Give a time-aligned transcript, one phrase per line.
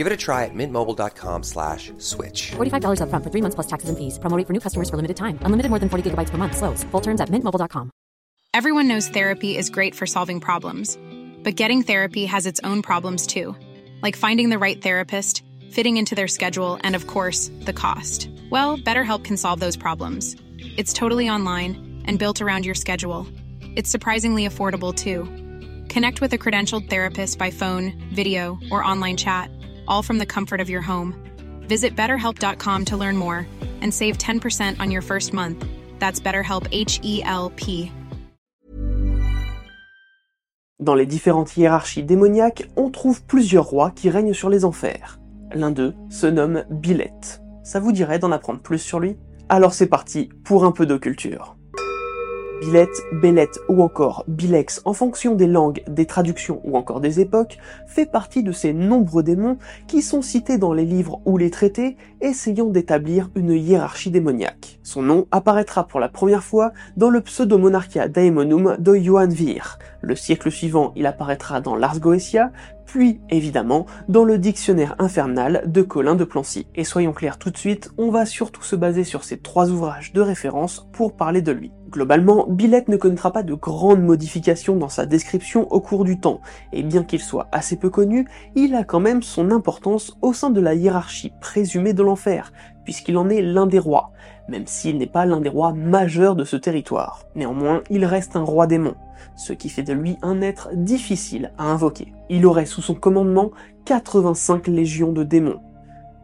[0.00, 2.52] Give it a try at mintmobile.com slash switch.
[2.52, 4.18] $45 upfront for three months plus taxes and fees.
[4.18, 5.38] Promo rate for new customers for limited time.
[5.42, 6.56] Unlimited more than 40 gigabytes per month.
[6.56, 6.84] Slows.
[6.84, 7.90] Full terms at mintmobile.com.
[8.54, 10.96] Everyone knows therapy is great for solving problems,
[11.44, 13.54] but getting therapy has its own problems too,
[14.00, 18.30] like finding the right therapist, fitting into their schedule, and of course, the cost.
[18.48, 20.34] Well, BetterHelp can solve those problems.
[20.78, 23.26] It's totally online and built around your schedule.
[23.76, 25.28] It's surprisingly affordable too.
[25.94, 29.50] Connect with a credentialed therapist by phone, video, or online chat,
[29.88, 31.14] all from the comfort of your home.
[31.68, 33.46] Visit betterhelp.com to learn more
[33.82, 35.64] and save 10% on your first month.
[35.98, 37.90] That's BetterHelp H E L P.
[40.80, 45.20] Dans les différentes hiérarchies démoniaques, on trouve plusieurs rois qui règnent sur les enfers.
[45.52, 47.42] L'un d'eux se nomme Bilette.
[47.62, 49.18] Ça vous dirait d'en apprendre plus sur lui?
[49.50, 51.56] Alors c'est parti pour un peu de culture.
[52.60, 57.56] Billette, Bellette ou encore Bilex en fonction des langues, des traductions ou encore des époques,
[57.86, 61.96] fait partie de ces nombreux démons qui sont cités dans les livres ou les traités
[62.20, 64.78] essayant d'établir une hiérarchie démoniaque.
[64.82, 69.78] Son nom apparaîtra pour la première fois dans le Pseudomonarchia Daemonum de Johann Vir.
[70.02, 72.52] Le siècle suivant, il apparaîtra dans Lars Goetia,
[72.84, 76.66] puis évidemment dans le dictionnaire infernal de Colin de Plancy.
[76.74, 80.12] Et soyons clairs tout de suite, on va surtout se baser sur ces trois ouvrages
[80.12, 81.72] de référence pour parler de lui.
[81.90, 86.40] Globalement, Billette ne connaîtra pas de grandes modifications dans sa description au cours du temps,
[86.72, 90.50] et bien qu'il soit assez peu connu, il a quand même son importance au sein
[90.50, 92.52] de la hiérarchie présumée de l'enfer,
[92.84, 94.12] puisqu'il en est l'un des rois,
[94.48, 97.24] même s'il n'est pas l'un des rois majeurs de ce territoire.
[97.34, 98.94] Néanmoins, il reste un roi démon,
[99.34, 102.12] ce qui fait de lui un être difficile à invoquer.
[102.28, 103.50] Il aurait sous son commandement
[103.86, 105.60] 85 légions de démons,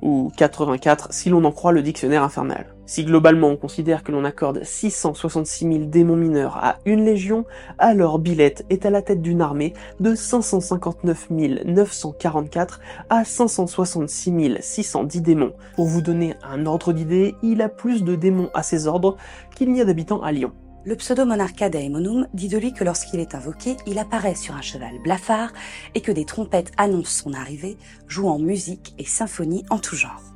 [0.00, 2.76] ou 84 si l'on en croit le dictionnaire infernal.
[2.87, 7.45] Si globalement on considère que l'on accorde 666 000 démons mineurs à une légion,
[7.79, 12.81] alors Billette est à la tête d'une armée de 559 944
[13.11, 15.53] à 566 610 démons.
[15.75, 19.17] Pour vous donner un ordre d'idée, il a plus de démons à ses ordres
[19.57, 20.53] qu'il n'y a d'habitants à Lyon.
[20.85, 25.03] Le pseudo-monarcha Daemonum dit de lui que lorsqu'il est invoqué, il apparaît sur un cheval
[25.03, 25.53] blafard
[25.97, 27.77] et que des trompettes annoncent son arrivée,
[28.07, 30.36] jouant musique et symphonie en tout genre.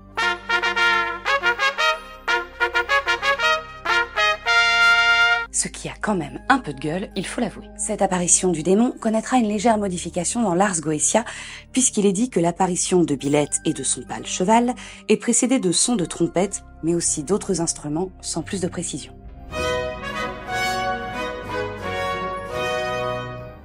[5.62, 7.66] Ce qui a quand même un peu de gueule, il faut l'avouer.
[7.76, 11.22] Cette apparition du démon connaîtra une légère modification dans Lars Goetia,
[11.70, 14.74] puisqu'il est dit que l'apparition de Billette et de son pâle cheval
[15.10, 19.12] est précédée de sons de trompette, mais aussi d'autres instruments sans plus de précision.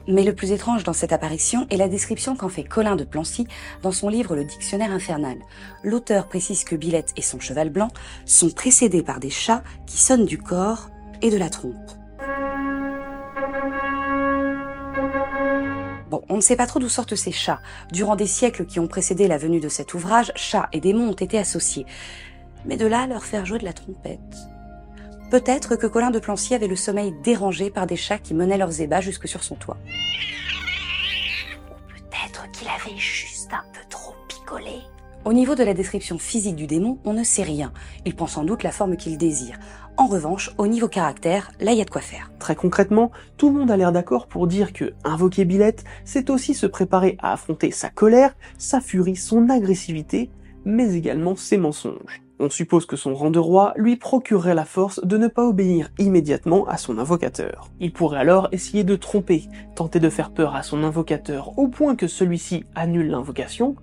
[0.09, 3.47] Mais le plus étrange dans cette apparition est la description qu'en fait Colin de Plancy
[3.83, 5.37] dans son livre Le Dictionnaire infernal.
[5.81, 7.87] L'auteur précise que Billette et son cheval blanc
[8.25, 10.89] sont précédés par des chats qui sonnent du corps
[11.21, 11.91] et de la trompe.
[16.09, 17.61] Bon, on ne sait pas trop d'où sortent ces chats.
[17.91, 21.13] Durant des siècles qui ont précédé la venue de cet ouvrage, chats et démons ont
[21.13, 21.85] été associés.
[22.65, 24.19] Mais de là à leur faire jouer de la trompette.
[25.31, 28.79] Peut-être que Colin de Plancy avait le sommeil dérangé par des chats qui menaient leurs
[28.81, 29.77] ébats jusque sur son toit.
[31.69, 34.81] Ou peut-être qu'il avait juste un peu trop picolé.
[35.25, 37.73] Au niveau de la description physique du démon, on ne sait rien.
[38.05, 39.57] Il prend sans doute la forme qu'il désire.
[39.97, 42.29] En revanche, au niveau caractère, là il y a de quoi faire.
[42.37, 46.53] Très concrètement, tout le monde a l'air d'accord pour dire que invoquer Billette, c'est aussi
[46.53, 50.29] se préparer à affronter sa colère, sa furie, son agressivité,
[50.65, 52.21] mais également ses mensonges.
[52.37, 55.89] On suppose que son rang de roi lui procurerait la force de ne pas obéir
[55.97, 57.69] immédiatement à son invocateur.
[57.79, 61.95] Il pourrait alors essayer de tromper, tenter de faire peur à son invocateur au point
[61.95, 63.77] que celui-ci annule l'invocation,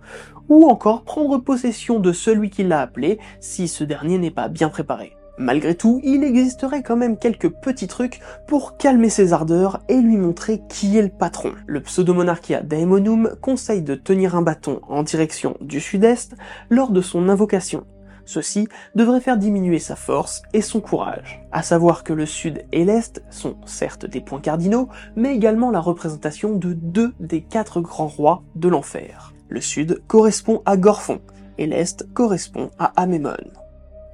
[0.50, 4.69] ou encore prendre possession de celui qui l'a appelé si ce dernier n'est pas bien
[4.69, 5.17] préparé.
[5.38, 10.17] Malgré tout, il existerait quand même quelques petits trucs pour calmer ses ardeurs et lui
[10.17, 11.52] montrer qui est le patron.
[11.67, 16.34] Le pseudomonarchia Daemonum conseille de tenir un bâton en direction du sud-est
[16.69, 17.84] lors de son invocation.
[18.25, 21.43] Ceci devrait faire diminuer sa force et son courage.
[21.50, 25.81] À savoir que le sud et l'est sont certes des points cardinaux, mais également la
[25.81, 29.32] représentation de deux des quatre grands rois de l'enfer.
[29.49, 31.20] Le sud correspond à Gorfon,
[31.58, 33.50] et l'est correspond à Amémone.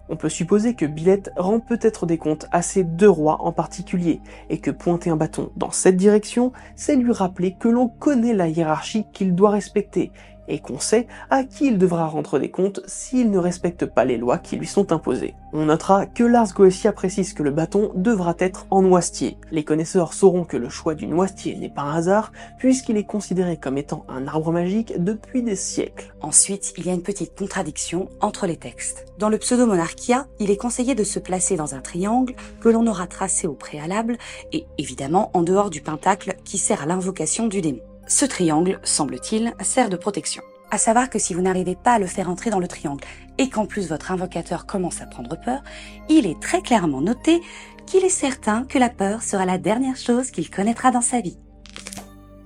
[0.09, 4.21] On peut supposer que Billette rend peut-être des comptes à ces deux rois en particulier,
[4.49, 8.49] et que pointer un bâton dans cette direction, c'est lui rappeler que l'on connaît la
[8.49, 10.11] hiérarchie qu'il doit respecter,
[10.49, 14.17] et qu'on sait à qui il devra rendre des comptes s'il ne respecte pas les
[14.17, 15.35] lois qui lui sont imposées.
[15.53, 19.39] On notera que Lars Goetia précise que le bâton devra être en noisetier.
[19.51, 23.57] Les connaisseurs sauront que le choix du noisetier n'est pas un hasard, puisqu'il est considéré
[23.57, 26.15] comme étant un arbre magique depuis des siècles.
[26.21, 29.07] Ensuite, il y a une petite contradiction entre les textes.
[29.19, 33.07] Dans le pseudo-monarchia, il est conseillé de se placer dans un triangle que l'on aura
[33.07, 34.19] tracé au préalable,
[34.53, 37.81] et évidemment en dehors du pentacle qui sert à l'invocation du démon.
[38.09, 40.43] Ce triangle, semble-t-il, sert de protection.
[40.71, 43.05] À savoir que si vous n'arrivez pas à le faire entrer dans le triangle
[43.37, 45.63] et qu'en plus votre invocateur commence à prendre peur,
[46.09, 47.43] il est très clairement noté
[47.87, 51.39] qu'il est certain que la peur sera la dernière chose qu'il connaîtra dans sa vie.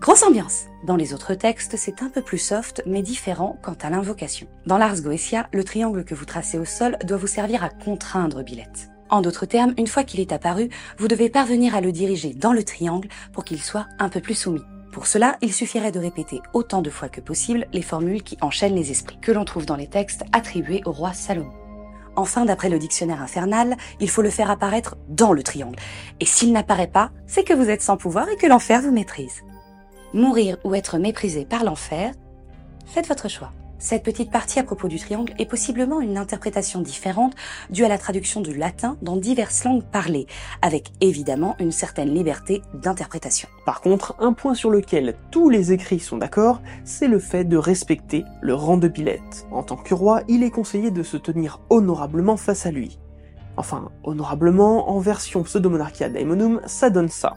[0.00, 3.90] Grosse ambiance Dans les autres textes, c'est un peu plus soft, mais différent quant à
[3.90, 4.48] l'invocation.
[4.66, 8.42] Dans l'Ars Goetia, le triangle que vous tracez au sol doit vous servir à contraindre
[8.42, 8.88] Billette.
[9.10, 12.52] En d'autres termes, une fois qu'il est apparu, vous devez parvenir à le diriger dans
[12.52, 14.64] le triangle pour qu'il soit un peu plus soumis.
[14.92, 18.74] Pour cela, il suffirait de répéter autant de fois que possible les formules qui enchaînent
[18.74, 21.50] les esprits, que l'on trouve dans les textes attribués au roi Salomon.
[22.14, 25.78] Enfin, d'après le dictionnaire infernal, il faut le faire apparaître dans le triangle.
[26.20, 29.40] Et s'il n'apparaît pas, c'est que vous êtes sans pouvoir et que l'enfer vous maîtrise.
[30.12, 32.12] Mourir ou être méprisé par l'enfer,
[32.84, 33.54] faites votre choix.
[33.82, 37.34] Cette petite partie à propos du triangle est possiblement une interprétation différente
[37.68, 40.28] due à la traduction du latin dans diverses langues parlées,
[40.62, 43.48] avec évidemment une certaine liberté d'interprétation.
[43.66, 47.56] Par contre, un point sur lequel tous les écrits sont d'accord, c'est le fait de
[47.56, 49.48] respecter le rang de Billette.
[49.50, 53.00] En tant que roi, il est conseillé de se tenir honorablement face à lui.
[53.56, 57.34] Enfin, honorablement, en version pseudo-monarchia daemonum, ça donne ça.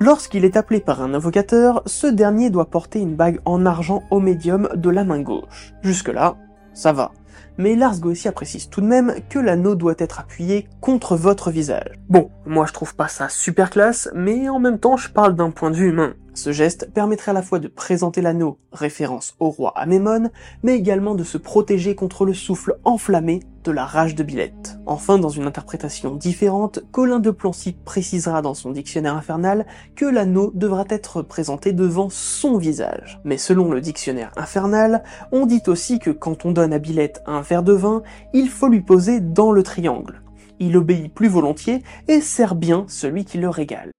[0.00, 4.20] Lorsqu'il est appelé par un invocateur, ce dernier doit porter une bague en argent au
[4.20, 5.74] médium de la main gauche.
[5.82, 6.36] Jusque-là,
[6.72, 7.10] ça va.
[7.56, 11.98] Mais Lars Goetia précise tout de même que l'anneau doit être appuyé contre votre visage.
[12.08, 15.50] Bon, moi je trouve pas ça super classe, mais en même temps je parle d'un
[15.50, 16.14] point de vue humain.
[16.38, 20.30] Ce geste permettrait à la fois de présenter l'anneau, référence au roi Amémone,
[20.62, 24.78] mais également de se protéger contre le souffle enflammé de la rage de Billette.
[24.86, 29.66] Enfin, dans une interprétation différente, Colin de Plancy précisera dans son dictionnaire infernal
[29.96, 33.20] que l'anneau devra être présenté devant son visage.
[33.24, 35.02] Mais selon le dictionnaire infernal,
[35.32, 38.02] on dit aussi que quand on donne à Billette un verre de vin,
[38.32, 40.22] il faut lui poser dans le triangle.
[40.60, 43.92] Il obéit plus volontiers et sert bien celui qui le régale.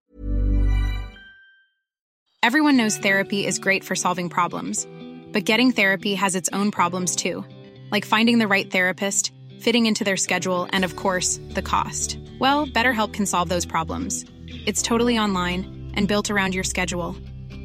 [2.42, 4.88] Everyone knows therapy is great for solving problems,
[5.32, 7.44] but getting therapy has its own problems too,
[7.92, 12.18] like finding the right therapist, fitting into their schedule, and of course, the cost.
[12.40, 14.26] Well, BetterHelp can solve those problems.
[14.66, 17.16] It's totally online and built around your schedule.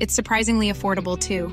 [0.00, 1.52] It's surprisingly affordable too.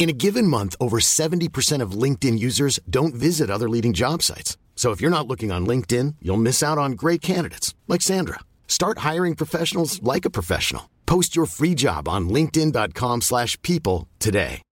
[0.00, 4.56] In a given month, over 70% of LinkedIn users don't visit other leading job sites.
[4.74, 8.40] So if you're not looking on LinkedIn, you'll miss out on great candidates like Sandra.
[8.66, 10.88] Start hiring professionals like a professional.
[11.04, 14.62] Post your free job on linkedin.com/people today.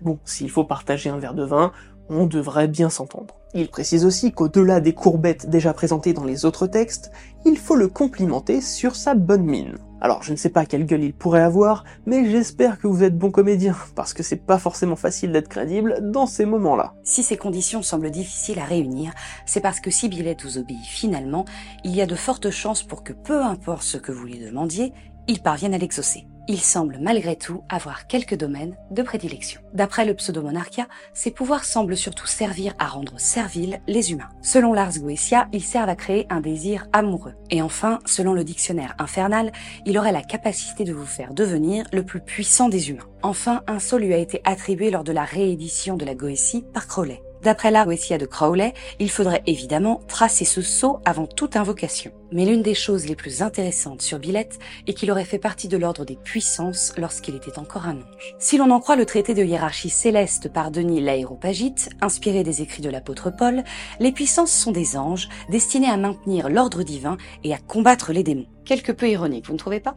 [0.00, 1.72] Bon, s'il faut partager un verre de vin,
[2.08, 3.34] on devrait bien s'entendre.
[3.54, 7.12] Il précise aussi qu'au-delà des courbettes déjà présentées dans les autres textes,
[7.44, 9.76] il faut le complimenter sur sa bonne mine.
[10.00, 13.18] Alors je ne sais pas quelle gueule il pourrait avoir, mais j'espère que vous êtes
[13.18, 16.94] bon comédien, parce que c'est pas forcément facile d'être crédible dans ces moments-là.
[17.02, 19.12] Si ces conditions semblent difficiles à réunir,
[19.44, 21.44] c'est parce que si Billette vous obéit finalement,
[21.84, 24.92] il y a de fortes chances pour que peu importe ce que vous lui demandiez,
[25.26, 26.26] il parvienne à l'exaucer.
[26.50, 29.60] Il semble malgré tout avoir quelques domaines de prédilection.
[29.74, 34.30] D'après le pseudo-monarchia, ses pouvoirs semblent surtout servir à rendre serviles les humains.
[34.40, 37.34] Selon Lars Goetia, ils servent à créer un désir amoureux.
[37.50, 39.52] Et enfin, selon le dictionnaire infernal,
[39.84, 43.10] il aurait la capacité de vous faire devenir le plus puissant des humains.
[43.22, 46.86] Enfin, un sceau lui a été attribué lors de la réédition de la Goétie par
[46.86, 47.20] Crowley.
[47.42, 52.10] D'après la de Crowley, il faudrait évidemment tracer ce sceau avant toute invocation.
[52.32, 55.76] Mais l'une des choses les plus intéressantes sur Billette est qu'il aurait fait partie de
[55.76, 58.34] l'ordre des puissances lorsqu'il était encore un ange.
[58.38, 62.82] Si l'on en croit le traité de hiérarchie céleste par Denis l'Aéropagite, inspiré des écrits
[62.82, 63.62] de l'apôtre Paul,
[64.00, 68.46] les puissances sont des anges destinés à maintenir l'ordre divin et à combattre les démons.
[68.64, 69.94] Quelque peu ironique, vous ne trouvez pas?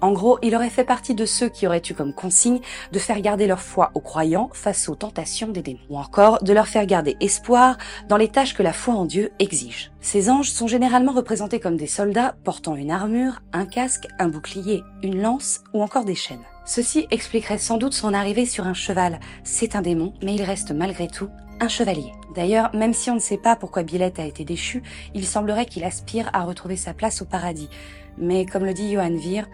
[0.00, 2.60] En gros, il aurait fait partie de ceux qui auraient eu comme consigne
[2.92, 6.52] de faire garder leur foi aux croyants face aux tentations des démons, ou encore de
[6.52, 7.76] leur faire garder espoir
[8.08, 9.92] dans les tâches que la foi en Dieu exige.
[10.00, 14.82] Ces anges sont généralement représentés comme des soldats portant une armure, un casque, un bouclier,
[15.02, 16.44] une lance ou encore des chaînes.
[16.64, 19.20] Ceci expliquerait sans doute son arrivée sur un cheval.
[19.44, 21.28] C'est un démon, mais il reste malgré tout
[21.60, 22.12] un chevalier.
[22.34, 24.82] D'ailleurs, même si on ne sait pas pourquoi Billette a été déchu,
[25.14, 27.68] il semblerait qu'il aspire à retrouver sa place au paradis.
[28.18, 29.46] Mais comme le dit Johan Vir,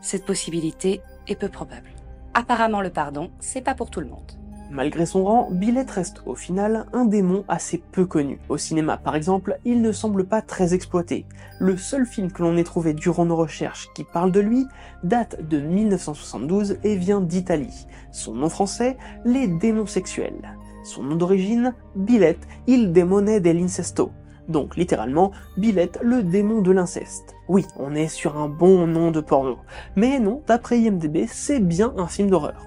[0.00, 1.90] cette possibilité est peu probable.
[2.34, 4.32] Apparemment, le pardon, c'est pas pour tout le monde.
[4.70, 8.38] Malgré son rang, Billette reste au final un démon assez peu connu.
[8.48, 11.26] Au cinéma par exemple, il ne semble pas très exploité.
[11.58, 14.66] Le seul film que l'on ait trouvé durant nos recherches qui parle de lui
[15.02, 17.88] date de 1972 et vient d'Italie.
[18.12, 20.54] Son nom français, Les démons sexuels.
[20.84, 24.12] Son nom d'origine, Billette, il démonait dell'incesto
[24.50, 27.34] donc littéralement Billette, le démon de l'inceste.
[27.48, 29.58] Oui, on est sur un bon nom de porno.
[29.96, 32.66] Mais non, d'après IMDB, c'est bien un film d'horreur.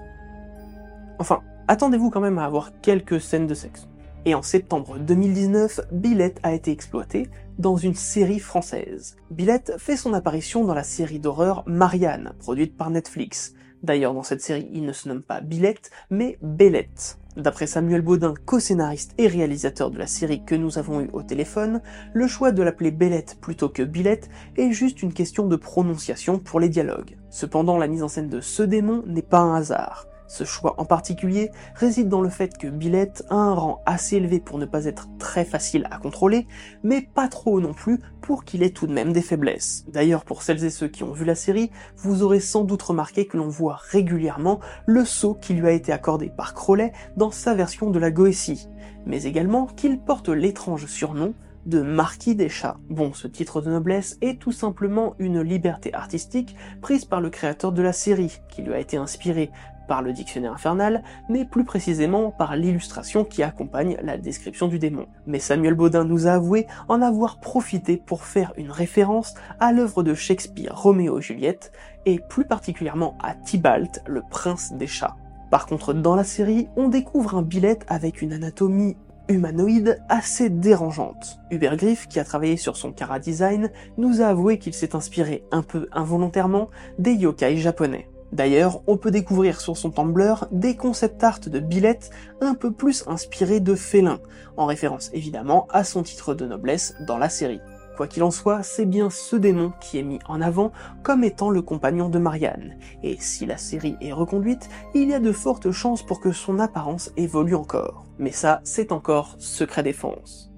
[1.18, 3.88] Enfin, attendez-vous quand même à avoir quelques scènes de sexe.
[4.26, 9.16] Et en septembre 2019, Billette a été exploité dans une série française.
[9.30, 13.54] Billette fait son apparition dans la série d'horreur Marianne, produite par Netflix.
[13.82, 17.18] D'ailleurs, dans cette série, il ne se nomme pas Billette, mais Bellette.
[17.36, 21.82] D'après Samuel Baudin, co-scénariste et réalisateur de la série que nous avons eue au téléphone,
[22.12, 26.60] le choix de l'appeler Bellette plutôt que Billette est juste une question de prononciation pour
[26.60, 27.16] les dialogues.
[27.30, 30.06] Cependant, la mise en scène de ce démon n'est pas un hasard.
[30.26, 34.40] Ce choix en particulier réside dans le fait que Billette a un rang assez élevé
[34.40, 36.46] pour ne pas être très facile à contrôler,
[36.82, 39.84] mais pas trop non plus pour qu'il ait tout de même des faiblesses.
[39.88, 43.26] D'ailleurs, pour celles et ceux qui ont vu la série, vous aurez sans doute remarqué
[43.26, 47.54] que l'on voit régulièrement le saut qui lui a été accordé par Crowley dans sa
[47.54, 48.68] version de la Goétie,
[49.06, 51.34] mais également qu'il porte l'étrange surnom
[51.66, 52.76] de Marquis des Chats.
[52.90, 57.72] Bon, ce titre de noblesse est tout simplement une liberté artistique prise par le créateur
[57.72, 59.50] de la série, qui lui a été inspiré
[59.86, 65.06] par le dictionnaire infernal, mais plus précisément par l'illustration qui accompagne la description du démon.
[65.26, 70.02] Mais Samuel Baudin nous a avoué en avoir profité pour faire une référence à l'œuvre
[70.02, 71.72] de Shakespeare Roméo et Juliette,
[72.06, 75.16] et plus particulièrement à Tybalt, le prince des chats.
[75.50, 78.96] Par contre, dans la série, on découvre un billet avec une anatomie
[79.28, 81.40] humanoïde assez dérangeante.
[81.50, 85.44] Hubert Griff, qui a travaillé sur son Kara Design, nous a avoué qu'il s'est inspiré
[85.50, 88.08] un peu involontairement des yokai japonais.
[88.32, 93.04] D'ailleurs, on peut découvrir sur son Tumblr des concept art de billettes un peu plus
[93.06, 94.18] inspirés de félin,
[94.56, 97.60] en référence évidemment à son titre de noblesse dans la série.
[97.96, 100.72] Quoi qu'il en soit, c'est bien ce démon qui est mis en avant
[101.04, 105.20] comme étant le compagnon de Marianne, et si la série est reconduite, il y a
[105.20, 108.04] de fortes chances pour que son apparence évolue encore.
[108.18, 110.50] Mais ça, c'est encore secret défense.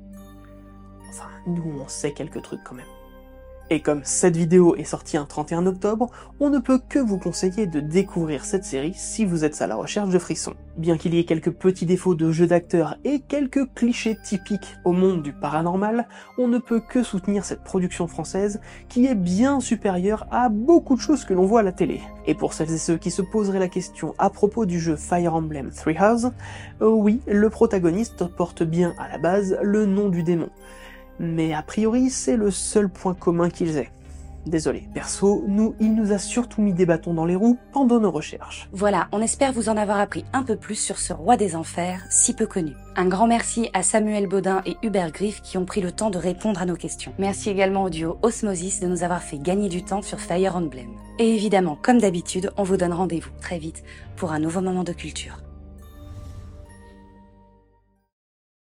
[1.10, 2.86] Enfin, nous on sait quelques trucs quand même.
[3.68, 6.08] Et comme cette vidéo est sortie un 31 octobre,
[6.38, 9.74] on ne peut que vous conseiller de découvrir cette série si vous êtes à la
[9.74, 10.54] recherche de frissons.
[10.76, 14.92] Bien qu'il y ait quelques petits défauts de jeu d'acteurs et quelques clichés typiques au
[14.92, 16.06] monde du paranormal,
[16.38, 21.00] on ne peut que soutenir cette production française qui est bien supérieure à beaucoup de
[21.00, 22.00] choses que l'on voit à la télé.
[22.26, 25.34] Et pour celles et ceux qui se poseraient la question à propos du jeu Fire
[25.34, 26.28] Emblem Three House,
[26.82, 30.50] euh, oui, le protagoniste porte bien à la base le nom du démon
[31.18, 33.90] mais a priori c'est le seul point commun qu'ils aient.
[34.46, 38.12] Désolé, perso, nous, il nous a surtout mis des bâtons dans les roues pendant nos
[38.12, 38.68] recherches.
[38.70, 42.06] Voilà, on espère vous en avoir appris un peu plus sur ce roi des enfers,
[42.10, 42.72] si peu connu.
[42.94, 46.18] Un grand merci à Samuel Baudin et Hubert Griff qui ont pris le temps de
[46.18, 47.12] répondre à nos questions.
[47.18, 50.90] Merci également au duo Osmosis de nous avoir fait gagner du temps sur Fire Emblem.
[51.18, 53.82] Et évidemment, comme d'habitude, on vous donne rendez-vous très vite
[54.14, 55.38] pour un nouveau moment de culture.